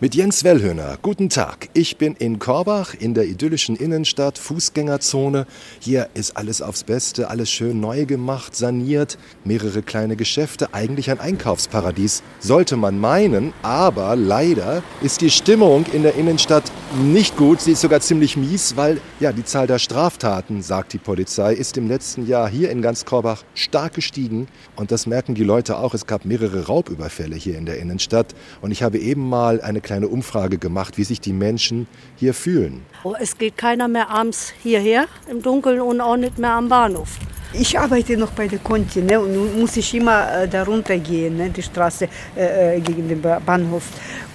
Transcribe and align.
Mit 0.00 0.14
Jens 0.14 0.44
Wellhöhner. 0.44 0.96
Guten 1.02 1.28
Tag. 1.28 1.70
Ich 1.74 1.96
bin 1.96 2.14
in 2.14 2.38
Korbach 2.38 2.94
in 2.94 3.14
der 3.14 3.26
idyllischen 3.26 3.74
Innenstadt, 3.74 4.38
Fußgängerzone. 4.38 5.44
Hier 5.80 6.08
ist 6.14 6.36
alles 6.36 6.62
aufs 6.62 6.84
Beste, 6.84 7.30
alles 7.30 7.50
schön 7.50 7.80
neu 7.80 8.06
gemacht, 8.06 8.54
saniert, 8.54 9.18
mehrere 9.42 9.82
kleine 9.82 10.14
Geschäfte, 10.14 10.72
eigentlich 10.72 11.10
ein 11.10 11.18
Einkaufsparadies, 11.18 12.22
sollte 12.38 12.76
man 12.76 13.00
meinen, 13.00 13.52
aber 13.62 14.14
leider 14.14 14.84
ist 15.02 15.20
die 15.20 15.30
Stimmung 15.30 15.84
in 15.92 16.04
der 16.04 16.14
Innenstadt 16.14 16.70
nicht 17.02 17.36
gut. 17.36 17.60
Sie 17.60 17.72
ist 17.72 17.80
sogar 17.80 17.98
ziemlich 17.98 18.36
mies, 18.36 18.76
weil 18.76 19.00
ja, 19.18 19.32
die 19.32 19.44
Zahl 19.44 19.66
der 19.66 19.80
Straftaten, 19.80 20.62
sagt 20.62 20.92
die 20.92 20.98
Polizei, 20.98 21.54
ist 21.54 21.76
im 21.76 21.88
letzten 21.88 22.24
Jahr 22.24 22.48
hier 22.48 22.70
in 22.70 22.82
ganz 22.82 23.04
Korbach 23.04 23.42
stark 23.54 23.94
gestiegen 23.94 24.46
und 24.76 24.92
das 24.92 25.08
merken 25.08 25.34
die 25.34 25.42
Leute 25.42 25.76
auch. 25.76 25.92
Es 25.92 26.06
gab 26.06 26.24
mehrere 26.24 26.66
Raubüberfälle 26.66 27.34
hier 27.34 27.58
in 27.58 27.66
der 27.66 27.80
Innenstadt 27.80 28.36
und 28.60 28.70
ich 28.70 28.84
habe 28.84 28.98
eben 28.98 29.28
mal 29.28 29.60
eine 29.60 29.80
kleine 29.88 30.08
Umfrage 30.08 30.58
gemacht, 30.58 30.98
wie 30.98 31.04
sich 31.04 31.18
die 31.18 31.32
Menschen 31.32 31.86
hier 32.16 32.34
fühlen. 32.34 32.82
Oh, 33.04 33.14
es 33.18 33.38
geht 33.38 33.56
keiner 33.56 33.88
mehr 33.88 34.10
abends 34.10 34.52
hierher 34.62 35.06
im 35.30 35.40
Dunkeln 35.40 35.80
und 35.80 36.02
auch 36.02 36.18
nicht 36.18 36.38
mehr 36.38 36.52
am 36.52 36.68
Bahnhof. 36.68 37.08
Ich 37.54 37.78
arbeite 37.78 38.18
noch 38.18 38.32
bei 38.32 38.46
der 38.46 38.58
Conti 38.58 39.00
ne, 39.00 39.18
und 39.18 39.32
nun 39.32 39.60
muss 39.60 39.74
ich 39.78 39.94
immer 39.94 40.20
äh, 40.30 40.46
darunter 40.46 40.98
gehen, 40.98 41.38
ne, 41.38 41.48
die 41.48 41.62
Straße 41.62 42.06
äh, 42.36 42.76
äh 42.76 42.80
gegen 42.80 43.08
den 43.08 43.22
Bahnhof. 43.22 43.84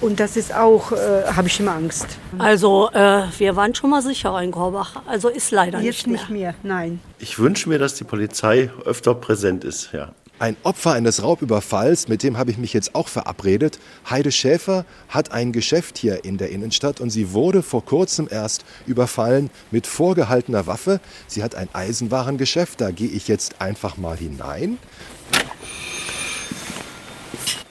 Und 0.02 0.20
das 0.20 0.36
ist 0.36 0.52
auch, 0.52 0.92
äh, 0.92 0.96
habe 1.38 1.48
ich 1.48 1.60
immer 1.60 1.76
Angst. 1.76 2.08
Also 2.40 2.90
äh, 2.92 3.26
wir 3.38 3.56
waren 3.56 3.76
schon 3.76 3.92
mal 3.92 4.02
sicher 4.02 4.42
in 4.42 4.50
Korbach. 4.50 5.04
Also 5.06 5.30
ist 5.30 5.52
leider 5.52 5.80
Jetzt 5.80 6.08
nicht 6.08 6.08
mehr. 6.08 6.16
Jetzt 6.16 6.30
nicht 6.30 6.40
mehr, 6.40 6.56
nein. 6.64 7.00
Ich 7.20 7.38
wünsche 7.38 7.70
mir, 7.70 7.78
dass 7.78 7.94
die 7.94 8.06
Polizei 8.06 8.72
öfter 8.86 9.14
präsent 9.14 9.64
ist, 9.64 9.92
ja. 9.94 10.14
Ein 10.40 10.58
Opfer 10.64 10.94
eines 10.94 11.22
Raubüberfalls, 11.22 12.08
mit 12.08 12.24
dem 12.24 12.38
habe 12.38 12.50
ich 12.50 12.58
mich 12.58 12.74
jetzt 12.74 12.96
auch 12.96 13.08
verabredet. 13.08 13.80
Heide 14.10 14.32
Schäfer 14.32 14.84
hat 15.08 15.32
ein 15.32 15.52
Geschäft 15.52 15.98
hier 15.98 16.26
in 16.26 16.38
der 16.38 16.50
Innenstadt 16.50 17.00
und 17.00 17.12
sie 17.12 17.34
wurde 17.34 17.62
vor 17.62 17.86
kurzem 17.86 18.28
erst 18.30 18.66
überfallen 18.88 19.52
mit 19.70 19.86
vorgehaltener 19.86 20.66
Waffe. 20.66 21.00
Sie 21.28 21.44
hat 21.44 21.54
ein 21.54 21.70
Eisenwarengeschäft, 21.72 22.82
da 22.82 22.90
gehe 22.90 23.10
ich 23.10 23.28
jetzt 23.28 23.62
einfach 23.62 23.96
mal 23.98 24.18
hinein. 24.18 24.80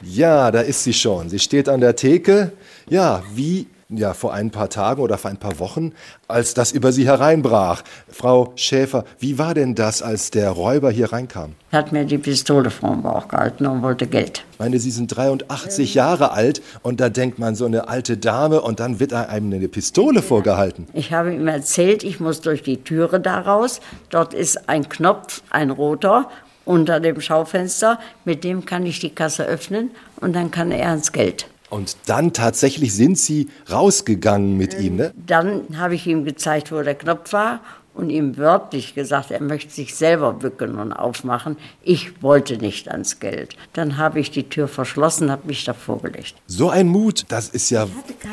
Ja, 0.01 0.51
da 0.53 0.61
ist 0.61 0.85
sie 0.85 0.95
schon. 0.95 1.29
Sie 1.29 1.41
steht 1.41 1.69
an 1.69 1.81
der 1.81 1.97
Theke. 1.97 2.53
Ja, 2.89 3.25
wie 3.35 3.67
ja, 3.97 4.15
vor 4.15 4.33
ein 4.33 4.51
paar 4.51 4.69
Tagen 4.69 5.01
oder 5.01 5.19
vor 5.19 5.31
ein 5.31 5.37
paar 5.37 5.59
Wochen, 5.59 5.93
als 6.29 6.55
das 6.55 6.73
über 6.73 6.93
Sie 6.93 7.07
hereinbrach. 7.07 7.83
Frau 8.09 8.53
Schäfer, 8.57 9.05
wie 9.19 9.39
war 9.39 9.55
denn 9.55 9.75
das, 9.75 10.03
als 10.03 10.31
der 10.31 10.51
Räuber 10.51 10.91
hier 10.91 11.13
reinkam? 11.13 11.55
Er 11.71 11.79
hat 11.81 11.93
mir 11.93 12.05
die 12.05 12.19
Pistole 12.19 12.71
vom 12.71 13.03
Bauch 13.03 13.29
gehalten 13.29 13.67
und 13.67 13.83
wollte 13.83 14.07
Geld. 14.07 14.45
Ich 14.53 14.59
meine, 14.59 14.79
Sie 14.79 14.91
sind 14.91 15.09
83 15.17 15.95
Jahre 15.95 16.33
alt 16.33 16.63
und 16.83 17.01
da 17.01 17.09
denkt 17.09 17.39
man, 17.39 17.55
so 17.55 17.65
eine 17.65 17.89
alte 17.89 18.17
Dame 18.17 18.61
und 18.61 18.81
dann 18.81 19.01
wird 19.01 19.13
einem 19.13 19.53
eine 19.53 19.69
Pistole 19.69 20.17
ja. 20.17 20.23
vorgehalten. 20.23 20.87
Ich 20.93 21.13
habe 21.13 21.35
ihm 21.35 21.49
erzählt, 21.49 22.05
ich 22.05 22.21
muss 22.21 22.41
durch 22.41 22.63
die 22.63 22.83
Türe 22.83 23.21
da 23.21 23.41
raus. 23.41 23.81
Dort 24.11 24.35
ist 24.35 24.69
ein 24.69 24.89
Knopf, 24.89 25.43
ein 25.51 25.71
roter, 25.71 26.29
unter 26.65 27.01
dem 27.01 27.21
Schaufenster. 27.21 27.99
Mit 28.25 28.45
dem 28.45 28.65
kann 28.65 28.87
ich 28.87 29.01
die 29.01 29.11
Kasse 29.11 29.45
öffnen 29.45 29.91
und 30.21 30.35
dann 30.35 30.51
kann 30.51 30.71
er 30.71 30.89
ans 30.89 31.13
Geld. 31.13 31.47
Und 31.73 31.97
dann 32.05 32.35
tatsächlich 32.35 32.93
sind 32.93 33.17
Sie 33.17 33.49
rausgegangen 33.71 34.59
mit 34.59 34.79
ihm, 34.79 34.97
ne? 34.97 35.15
Dann 35.27 35.79
habe 35.79 35.95
ich 35.95 36.07
ihm 36.07 36.27
gezeigt, 36.27 36.71
wo 36.71 36.83
der 36.83 36.95
Knopf 36.95 37.33
war 37.33 37.61
und 37.95 38.11
ihm 38.11 38.37
wörtlich 38.37 38.95
gesagt, 38.95 39.31
er 39.31 39.41
möchte 39.41 39.73
sich 39.73 39.95
selber 39.95 40.35
bücken 40.35 40.77
und 40.77 40.93
aufmachen. 40.93 41.57
Ich 41.83 42.23
wollte 42.23 42.59
nicht 42.59 42.91
ans 42.91 43.21
Geld. 43.21 43.57
Dann 43.73 43.97
habe 43.97 44.21
ich 44.21 44.31
die 44.31 44.51
Tür 44.51 44.69
verschlossen, 44.69 45.31
habe 45.31 45.47
mich 45.47 45.65
davor 45.65 46.03
gelegt. 46.03 46.35
So 46.47 46.69
ein 46.69 46.89
Mut, 46.89 47.25
das 47.29 47.49
ist 47.49 47.71
ja. 47.71 47.87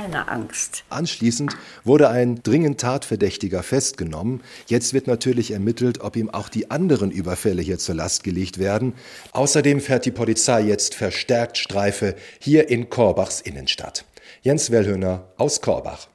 Keine 0.09 0.27
Angst. 0.27 0.83
Anschließend 0.89 1.55
wurde 1.83 2.09
ein 2.09 2.41
dringend 2.41 2.81
Tatverdächtiger 2.81 3.61
festgenommen. 3.61 4.41
Jetzt 4.66 4.95
wird 4.95 5.05
natürlich 5.05 5.51
ermittelt, 5.51 6.01
ob 6.01 6.16
ihm 6.16 6.31
auch 6.31 6.49
die 6.49 6.71
anderen 6.71 7.11
Überfälle 7.11 7.61
hier 7.61 7.78
zur 7.78 7.94
Last 7.94 8.23
gelegt 8.23 8.57
werden. 8.57 8.94
Außerdem 9.34 9.79
fährt 9.81 10.06
die 10.06 10.11
Polizei 10.11 10.61
jetzt 10.61 10.95
verstärkt 10.95 11.59
Streife 11.59 12.16
hier 12.39 12.69
in 12.69 12.89
Korbachs 12.89 13.39
Innenstadt. 13.39 14.03
Jens 14.41 14.72
Wellhöhner 14.72 15.28
aus 15.38 15.61
Korbach. 15.61 16.09